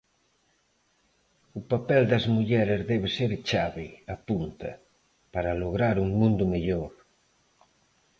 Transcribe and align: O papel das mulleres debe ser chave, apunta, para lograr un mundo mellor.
O 1.59 1.61
papel 1.71 2.01
das 2.11 2.25
mulleres 2.35 2.81
debe 2.91 3.09
ser 3.17 3.31
chave, 3.49 3.87
apunta, 4.15 4.71
para 5.33 5.57
lograr 5.63 5.95
un 6.05 6.09
mundo 6.19 6.43
mellor. 6.53 6.91